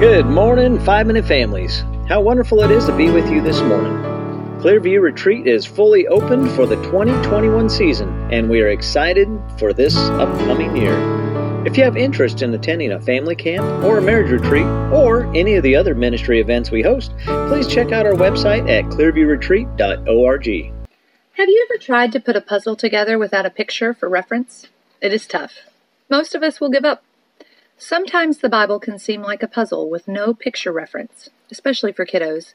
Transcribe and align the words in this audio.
Good 0.00 0.26
morning, 0.26 0.78
Five 0.78 1.08
Minute 1.08 1.24
Families. 1.24 1.80
How 2.06 2.20
wonderful 2.20 2.62
it 2.62 2.70
is 2.70 2.84
to 2.84 2.96
be 2.96 3.10
with 3.10 3.28
you 3.28 3.42
this 3.42 3.60
morning. 3.62 3.94
Clearview 4.60 5.02
Retreat 5.02 5.48
is 5.48 5.66
fully 5.66 6.06
open 6.06 6.48
for 6.50 6.66
the 6.66 6.76
2021 6.76 7.68
season, 7.68 8.08
and 8.30 8.48
we 8.48 8.60
are 8.60 8.68
excited 8.68 9.26
for 9.58 9.72
this 9.72 9.96
upcoming 9.96 10.76
year. 10.76 10.96
If 11.66 11.76
you 11.76 11.82
have 11.82 11.96
interest 11.96 12.42
in 12.42 12.54
attending 12.54 12.92
a 12.92 13.00
family 13.00 13.34
camp 13.34 13.64
or 13.82 13.98
a 13.98 14.00
marriage 14.00 14.30
retreat 14.30 14.66
or 14.92 15.26
any 15.34 15.56
of 15.56 15.64
the 15.64 15.74
other 15.74 15.96
ministry 15.96 16.40
events 16.40 16.70
we 16.70 16.80
host, 16.80 17.12
please 17.48 17.66
check 17.66 17.90
out 17.90 18.06
our 18.06 18.12
website 18.12 18.70
at 18.70 18.84
clearviewretreat.org. 18.84 20.72
Have 21.32 21.48
you 21.48 21.68
ever 21.68 21.82
tried 21.82 22.12
to 22.12 22.20
put 22.20 22.36
a 22.36 22.40
puzzle 22.40 22.76
together 22.76 23.18
without 23.18 23.46
a 23.46 23.50
picture 23.50 23.92
for 23.92 24.08
reference? 24.08 24.68
It 25.00 25.12
is 25.12 25.26
tough. 25.26 25.54
Most 26.08 26.36
of 26.36 26.44
us 26.44 26.60
will 26.60 26.70
give 26.70 26.84
up. 26.84 27.02
Sometimes 27.80 28.38
the 28.38 28.48
Bible 28.48 28.80
can 28.80 28.98
seem 28.98 29.22
like 29.22 29.40
a 29.40 29.48
puzzle 29.48 29.88
with 29.88 30.08
no 30.08 30.34
picture 30.34 30.72
reference, 30.72 31.30
especially 31.48 31.92
for 31.92 32.04
kiddos. 32.04 32.52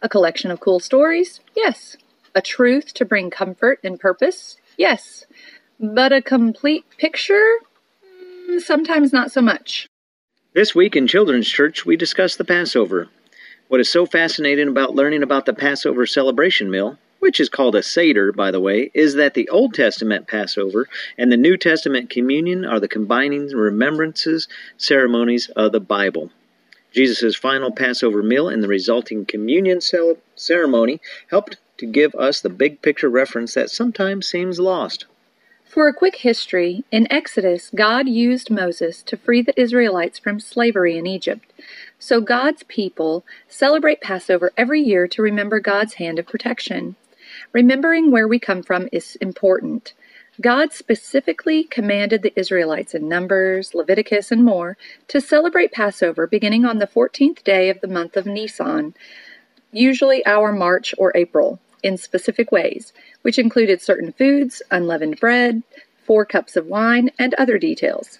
A 0.00 0.08
collection 0.08 0.50
of 0.50 0.60
cool 0.60 0.80
stories? 0.80 1.40
Yes. 1.54 1.98
A 2.34 2.40
truth 2.40 2.94
to 2.94 3.04
bring 3.04 3.28
comfort 3.28 3.80
and 3.84 4.00
purpose? 4.00 4.56
Yes. 4.78 5.26
But 5.78 6.10
a 6.14 6.22
complete 6.22 6.86
picture? 6.96 7.58
Mm, 8.48 8.62
sometimes 8.62 9.12
not 9.12 9.30
so 9.30 9.42
much. 9.42 9.86
This 10.54 10.74
week 10.74 10.96
in 10.96 11.06
Children's 11.06 11.48
Church, 11.48 11.84
we 11.84 11.94
discuss 11.94 12.36
the 12.36 12.44
Passover. 12.44 13.08
What 13.68 13.80
is 13.80 13.90
so 13.90 14.06
fascinating 14.06 14.68
about 14.68 14.94
learning 14.94 15.22
about 15.22 15.44
the 15.44 15.52
Passover 15.52 16.06
celebration 16.06 16.70
meal 16.70 16.98
which 17.22 17.38
is 17.38 17.48
called 17.48 17.76
a 17.76 17.82
Seder, 17.84 18.32
by 18.32 18.50
the 18.50 18.60
way, 18.60 18.90
is 18.94 19.14
that 19.14 19.34
the 19.34 19.48
Old 19.48 19.74
Testament 19.74 20.26
Passover 20.26 20.88
and 21.16 21.30
the 21.30 21.36
New 21.36 21.56
Testament 21.56 22.10
communion 22.10 22.64
are 22.64 22.80
the 22.80 22.88
combining 22.88 23.46
remembrances 23.46 24.48
ceremonies 24.76 25.48
of 25.54 25.70
the 25.70 25.78
Bible. 25.78 26.32
Jesus' 26.92 27.36
final 27.36 27.70
Passover 27.70 28.24
meal 28.24 28.48
and 28.48 28.60
the 28.60 28.66
resulting 28.66 29.24
communion 29.24 29.78
ceremony 30.34 31.00
helped 31.30 31.58
to 31.78 31.86
give 31.86 32.12
us 32.16 32.40
the 32.40 32.50
big 32.50 32.82
picture 32.82 33.08
reference 33.08 33.54
that 33.54 33.70
sometimes 33.70 34.26
seems 34.26 34.58
lost. 34.58 35.06
For 35.64 35.86
a 35.86 35.94
quick 35.94 36.16
history, 36.16 36.84
in 36.90 37.10
Exodus, 37.10 37.70
God 37.72 38.08
used 38.08 38.50
Moses 38.50 39.00
to 39.04 39.16
free 39.16 39.42
the 39.42 39.58
Israelites 39.58 40.18
from 40.18 40.40
slavery 40.40 40.98
in 40.98 41.06
Egypt. 41.06 41.52
So 42.00 42.20
God's 42.20 42.64
people 42.64 43.24
celebrate 43.46 44.00
Passover 44.00 44.50
every 44.56 44.82
year 44.82 45.06
to 45.06 45.22
remember 45.22 45.60
God's 45.60 45.94
hand 45.94 46.18
of 46.18 46.26
protection. 46.26 46.96
Remembering 47.52 48.10
where 48.10 48.28
we 48.28 48.38
come 48.38 48.62
from 48.62 48.88
is 48.92 49.16
important. 49.16 49.94
God 50.40 50.72
specifically 50.72 51.64
commanded 51.64 52.22
the 52.22 52.32
Israelites 52.38 52.94
in 52.94 53.08
Numbers, 53.08 53.74
Leviticus, 53.74 54.32
and 54.32 54.44
more 54.44 54.76
to 55.08 55.20
celebrate 55.20 55.72
Passover 55.72 56.26
beginning 56.26 56.64
on 56.64 56.78
the 56.78 56.86
14th 56.86 57.44
day 57.44 57.68
of 57.68 57.80
the 57.80 57.88
month 57.88 58.16
of 58.16 58.26
Nisan, 58.26 58.94
usually 59.72 60.24
our 60.24 60.52
March 60.52 60.94
or 60.96 61.12
April, 61.14 61.60
in 61.82 61.96
specific 61.98 62.50
ways, 62.50 62.92
which 63.22 63.38
included 63.38 63.82
certain 63.82 64.12
foods, 64.12 64.62
unleavened 64.70 65.20
bread, 65.20 65.62
four 66.04 66.24
cups 66.24 66.56
of 66.56 66.66
wine, 66.66 67.10
and 67.18 67.34
other 67.34 67.58
details. 67.58 68.18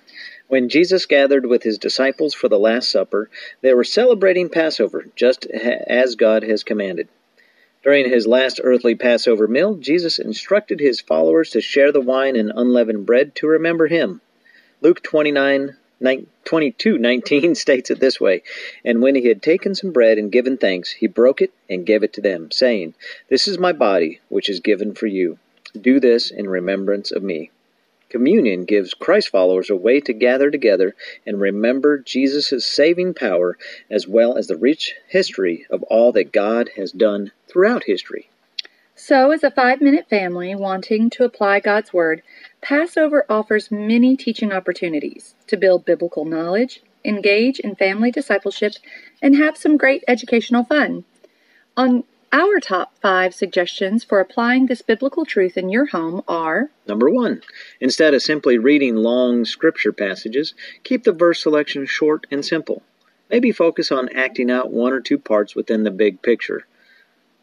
When 0.48 0.68
Jesus 0.68 1.06
gathered 1.06 1.46
with 1.46 1.62
his 1.62 1.78
disciples 1.78 2.34
for 2.34 2.48
the 2.48 2.58
Last 2.58 2.90
Supper, 2.90 3.30
they 3.62 3.72
were 3.72 3.84
celebrating 3.84 4.50
Passover 4.50 5.06
just 5.16 5.46
as 5.46 6.14
God 6.14 6.42
has 6.42 6.62
commanded. 6.62 7.08
During 7.82 8.08
his 8.08 8.28
last 8.28 8.60
earthly 8.62 8.94
Passover 8.94 9.48
meal, 9.48 9.74
Jesus 9.74 10.20
instructed 10.20 10.78
his 10.78 11.00
followers 11.00 11.50
to 11.50 11.60
share 11.60 11.90
the 11.90 12.00
wine 12.00 12.36
and 12.36 12.52
unleavened 12.54 13.06
bread 13.06 13.34
to 13.36 13.48
remember 13.48 13.88
him. 13.88 14.20
Luke 14.80 15.02
29 15.02 15.76
22 16.44 16.98
19 16.98 17.54
states 17.56 17.90
it 17.90 18.00
this 18.00 18.20
way 18.20 18.42
And 18.84 19.02
when 19.02 19.14
he 19.14 19.26
had 19.26 19.42
taken 19.42 19.74
some 19.74 19.90
bread 19.92 20.18
and 20.18 20.30
given 20.30 20.56
thanks, 20.56 20.92
he 20.92 21.06
broke 21.06 21.42
it 21.42 21.52
and 21.68 21.86
gave 21.86 22.02
it 22.02 22.12
to 22.14 22.20
them, 22.20 22.50
saying, 22.52 22.94
This 23.28 23.48
is 23.48 23.58
my 23.58 23.72
body, 23.72 24.20
which 24.28 24.48
is 24.48 24.60
given 24.60 24.94
for 24.94 25.06
you. 25.06 25.38
Do 25.80 25.98
this 25.98 26.30
in 26.30 26.48
remembrance 26.48 27.10
of 27.10 27.22
me. 27.22 27.50
Communion 28.12 28.66
gives 28.66 28.92
Christ 28.92 29.30
followers 29.30 29.70
a 29.70 29.74
way 29.74 29.98
to 30.00 30.12
gather 30.12 30.50
together 30.50 30.94
and 31.24 31.40
remember 31.40 31.96
Jesus' 31.96 32.66
saving 32.66 33.14
power 33.14 33.56
as 33.90 34.06
well 34.06 34.36
as 34.36 34.48
the 34.48 34.56
rich 34.58 34.94
history 35.08 35.64
of 35.70 35.82
all 35.84 36.12
that 36.12 36.30
God 36.30 36.68
has 36.76 36.92
done 36.92 37.32
throughout 37.48 37.84
history. 37.84 38.28
So, 38.94 39.30
as 39.30 39.42
a 39.42 39.50
five 39.50 39.80
minute 39.80 40.10
family 40.10 40.54
wanting 40.54 41.08
to 41.08 41.24
apply 41.24 41.60
God's 41.60 41.94
Word, 41.94 42.20
Passover 42.60 43.24
offers 43.30 43.70
many 43.70 44.14
teaching 44.14 44.52
opportunities 44.52 45.34
to 45.46 45.56
build 45.56 45.86
biblical 45.86 46.26
knowledge, 46.26 46.82
engage 47.06 47.60
in 47.60 47.76
family 47.76 48.10
discipleship, 48.10 48.74
and 49.22 49.36
have 49.36 49.56
some 49.56 49.78
great 49.78 50.04
educational 50.06 50.64
fun. 50.64 51.04
On 51.78 52.04
our 52.32 52.58
top 52.60 52.96
five 53.00 53.34
suggestions 53.34 54.02
for 54.02 54.18
applying 54.18 54.66
this 54.66 54.80
biblical 54.80 55.26
truth 55.26 55.58
in 55.58 55.68
your 55.68 55.86
home 55.86 56.22
are 56.26 56.70
Number 56.88 57.10
one, 57.10 57.42
instead 57.80 58.14
of 58.14 58.22
simply 58.22 58.56
reading 58.56 58.96
long 58.96 59.44
scripture 59.44 59.92
passages, 59.92 60.54
keep 60.82 61.04
the 61.04 61.12
verse 61.12 61.42
selection 61.42 61.84
short 61.84 62.26
and 62.30 62.44
simple. 62.44 62.82
Maybe 63.30 63.52
focus 63.52 63.92
on 63.92 64.08
acting 64.14 64.50
out 64.50 64.72
one 64.72 64.92
or 64.92 65.00
two 65.00 65.18
parts 65.18 65.54
within 65.54 65.84
the 65.84 65.90
big 65.90 66.22
picture. 66.22 66.66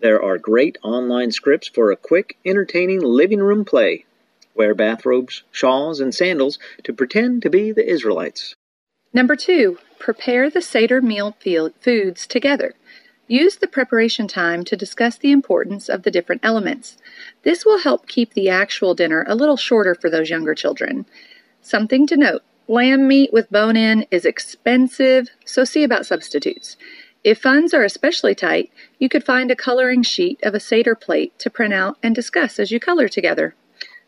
There 0.02 0.22
are 0.24 0.38
great 0.38 0.78
online 0.82 1.32
scripts 1.32 1.68
for 1.68 1.92
a 1.92 1.96
quick, 1.96 2.38
entertaining 2.46 3.02
living 3.02 3.40
room 3.40 3.66
play. 3.66 4.06
Wear 4.56 4.74
bathrobes, 4.74 5.44
shawls, 5.52 6.00
and 6.00 6.14
sandals 6.16 6.58
to 6.84 6.94
pretend 6.94 7.44
to 7.44 7.50
be 7.50 7.72
the 7.72 7.88
Israelites. 7.88 8.56
Number 9.14 9.36
two, 9.36 9.80
prepare 9.98 10.50
the 10.50 10.62
Seder 10.62 11.02
meal 11.02 11.36
foods 11.42 12.28
together. 12.28 12.76
Use 13.32 13.58
the 13.58 13.68
preparation 13.68 14.28
time 14.28 14.64
to 14.64 14.76
discuss 14.76 15.16
the 15.16 15.32
importance 15.32 15.88
of 15.88 16.02
the 16.02 16.10
different 16.10 16.42
elements. 16.44 16.98
This 17.44 17.64
will 17.64 17.78
help 17.78 18.08
keep 18.08 18.34
the 18.34 18.50
actual 18.50 18.96
dinner 18.96 19.24
a 19.28 19.36
little 19.36 19.56
shorter 19.56 19.94
for 19.94 20.10
those 20.10 20.32
younger 20.32 20.56
children. 20.56 21.06
Something 21.62 22.08
to 22.08 22.18
note 22.18 22.42
lamb 22.68 23.08
meat 23.08 23.32
with 23.32 23.52
bone 23.52 23.78
in 23.78 24.08
is 24.10 24.26
expensive, 24.26 25.30
so 25.46 25.64
see 25.64 25.84
about 25.84 26.08
substitutes. 26.08 26.76
If 27.24 27.40
funds 27.40 27.72
are 27.72 27.84
especially 27.84 28.34
tight, 28.34 28.72
you 28.98 29.10
could 29.10 29.24
find 29.24 29.52
a 29.52 29.56
coloring 29.56 30.02
sheet 30.02 30.40
of 30.42 30.56
a 30.56 30.60
Seder 30.60 30.96
plate 30.96 31.38
to 31.38 31.52
print 31.52 31.74
out 31.74 32.00
and 32.02 32.16
discuss 32.16 32.58
as 32.58 32.72
you 32.72 32.80
color 32.80 33.08
together. 33.08 33.54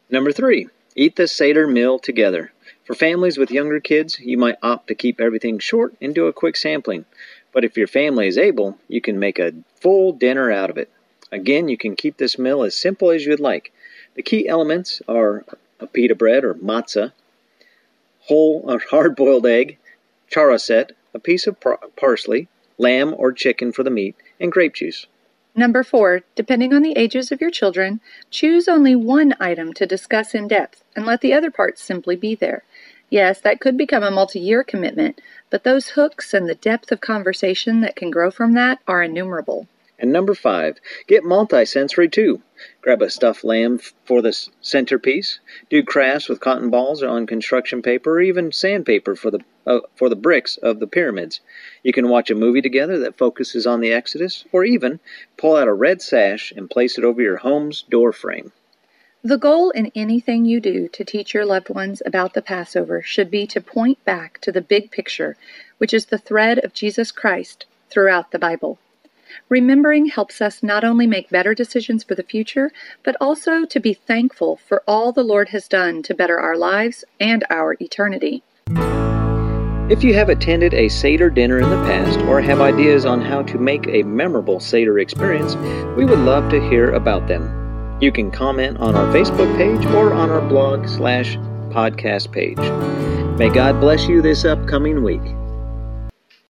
Number 0.10 0.32
three, 0.32 0.68
eat 0.96 1.16
the 1.16 1.28
Seder 1.28 1.68
meal 1.68 2.00
together. 2.00 2.54
For 2.86 2.96
families 2.96 3.38
with 3.38 3.52
younger 3.52 3.80
kids, 3.80 4.20
you 4.20 4.38
might 4.38 4.58
opt 4.64 4.88
to 4.88 4.96
keep 4.96 5.22
everything 5.22 5.60
short 5.60 5.94
and 6.02 6.16
do 6.16 6.26
a 6.26 6.34
quick 6.34 6.58
sampling. 6.58 7.06
But 7.54 7.64
if 7.66 7.78
your 7.78 7.88
family 7.88 8.28
is 8.28 8.38
able, 8.38 8.78
you 8.88 9.02
can 9.02 9.20
make 9.20 9.40
a 9.40 9.54
full 9.76 10.14
dinner 10.14 10.52
out 10.52 10.70
of 10.70 10.78
it. 10.78 10.90
Again, 11.32 11.68
you 11.68 11.78
can 11.78 11.96
keep 11.96 12.18
this 12.18 12.38
meal 12.38 12.64
as 12.64 12.76
simple 12.76 13.12
as 13.12 13.26
you'd 13.26 13.40
like. 13.40 13.72
The 14.16 14.24
key 14.24 14.48
elements 14.48 15.02
are 15.08 15.46
a 15.80 15.88
pita 15.88 16.16
bread 16.16 16.44
or 16.44 16.54
matzah, 16.56 17.14
whole 18.22 18.64
or 18.68 18.80
hard-boiled 18.80 19.46
egg, 19.46 19.78
charoset, 20.30 20.92
a 21.14 21.20
piece 21.20 21.48
of 21.48 21.60
par- 21.60 21.80
parsley, 21.96 22.48
lamb 22.78 23.14
or 23.18 23.32
chicken 23.32 23.72
for 23.72 23.84
the 23.84 23.90
meat, 23.90 24.16
and 24.40 24.52
grape 24.52 24.74
juice. 24.74 25.08
Number 25.54 25.84
four, 25.84 26.22
depending 26.36 26.74
on 26.74 26.82
the 26.82 26.98
ages 26.98 27.32
of 27.32 27.42
your 27.42 27.52
children, 27.52 28.00
choose 28.30 28.70
only 28.70 28.96
one 28.96 29.36
item 29.40 29.74
to 29.74 29.86
discuss 29.86 30.34
in 30.34 30.48
depth 30.48 30.84
and 30.96 31.06
let 31.06 31.20
the 31.20 31.34
other 31.34 31.52
parts 31.52 31.84
simply 31.84 32.16
be 32.16 32.36
there. 32.36 32.64
Yes, 33.12 33.42
that 33.42 33.60
could 33.60 33.78
become 33.78 34.04
a 34.04 34.10
multi 34.10 34.40
year 34.40 34.64
commitment, 34.64 35.20
but 35.50 35.66
those 35.66 35.90
hooks 35.90 36.34
and 36.34 36.48
the 36.48 36.56
depth 36.56 36.94
of 36.94 37.02
conversation 37.02 37.82
that 37.82 37.98
can 37.98 38.10
grow 38.10 38.32
from 38.32 38.54
that 38.54 38.80
are 38.88 39.04
innumerable. 39.04 39.68
And 40.00 40.14
number 40.14 40.34
five, 40.34 40.80
get 41.08 41.26
multi-sensory 41.26 42.08
too. 42.08 42.42
Grab 42.82 43.02
a 43.02 43.10
stuffed 43.10 43.44
lamb 43.44 43.80
for 44.06 44.22
the 44.22 44.32
centerpiece. 44.62 45.42
Do 45.70 45.84
crafts 45.84 46.30
with 46.30 46.40
cotton 46.40 46.70
balls 46.70 47.04
on 47.04 47.28
construction 47.28 47.82
paper 47.82 48.14
or 48.14 48.22
even 48.22 48.54
sandpaper 48.54 49.18
for 49.18 49.30
the 49.30 49.42
uh, 49.68 49.82
for 49.98 50.08
the 50.08 50.16
bricks 50.16 50.56
of 50.56 50.80
the 50.80 50.88
pyramids. 50.88 51.42
You 51.84 51.92
can 51.92 52.08
watch 52.08 52.32
a 52.32 52.36
movie 52.36 52.62
together 52.62 52.98
that 53.00 53.18
focuses 53.18 53.68
on 53.68 53.82
the 53.82 53.92
Exodus, 53.92 54.46
or 54.54 54.64
even 54.64 55.02
pull 55.36 55.58
out 55.58 55.68
a 55.68 55.74
red 55.74 56.02
sash 56.02 56.54
and 56.56 56.70
place 56.70 56.98
it 56.98 57.04
over 57.04 57.22
your 57.22 57.38
home's 57.38 57.82
door 57.84 58.14
frame. 58.14 58.54
The 59.24 59.38
goal 59.38 59.70
in 59.70 59.92
anything 59.94 60.46
you 60.46 60.60
do 60.60 60.88
to 60.88 61.06
teach 61.06 61.36
your 61.36 61.46
loved 61.46 61.70
ones 61.70 62.02
about 62.08 62.34
the 62.34 62.42
Passover 62.42 63.04
should 63.04 63.30
be 63.30 63.46
to 63.48 63.62
point 63.62 64.04
back 64.04 64.40
to 64.42 64.52
the 64.52 64.62
big 64.62 64.90
picture, 64.90 65.38
which 65.78 65.94
is 65.94 66.08
the 66.08 66.18
thread 66.18 66.58
of 66.66 66.74
Jesus 66.74 67.12
Christ 67.12 67.68
throughout 67.92 68.32
the 68.32 68.40
Bible. 68.40 68.80
Remembering 69.48 70.08
helps 70.08 70.42
us 70.42 70.64
not 70.64 70.84
only 70.84 71.06
make 71.06 71.30
better 71.30 71.54
decisions 71.54 72.04
for 72.04 72.16
the 72.16 72.24
future, 72.24 72.72
but 73.04 73.16
also 73.22 73.64
to 73.64 73.80
be 73.80 73.94
thankful 73.94 74.56
for 74.56 74.82
all 74.88 75.12
the 75.12 75.24
Lord 75.24 75.50
has 75.50 75.68
done 75.68 76.02
to 76.02 76.16
better 76.16 76.40
our 76.40 76.58
lives 76.58 77.04
and 77.20 77.46
our 77.52 77.78
eternity. 77.80 78.42
If 79.92 80.04
you 80.04 80.16
have 80.16 80.30
attended 80.30 80.74
a 80.74 80.90
Seder 80.90 81.30
dinner 81.30 81.60
in 81.60 81.70
the 81.70 81.84
past 81.84 82.20
or 82.22 82.42
have 82.42 82.60
ideas 82.60 83.06
on 83.06 83.22
how 83.22 83.44
to 83.44 83.60
make 83.60 83.86
a 83.88 84.02
memorable 84.02 84.60
Seder 84.60 84.98
experience, 84.98 85.56
we 85.96 86.06
would 86.06 86.20
love 86.20 86.50
to 86.50 86.60
hear 86.70 86.92
about 86.96 87.28
them. 87.28 87.61
You 88.02 88.12
can 88.12 88.32
comment 88.32 88.80
on 88.80 88.96
our 88.96 89.14
Facebook 89.14 89.56
page 89.58 89.86
or 89.94 90.12
on 90.12 90.32
our 90.32 90.42
blog 90.42 90.88
slash 90.88 91.38
podcast 91.70 92.32
page. 92.32 92.58
May 93.38 93.50
God 93.50 93.80
bless 93.80 94.08
you 94.08 94.24
this 94.24 94.44
upcoming 94.44 95.04
week. 95.04 95.22